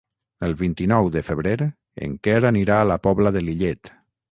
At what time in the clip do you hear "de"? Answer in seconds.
1.15-1.23, 3.39-3.47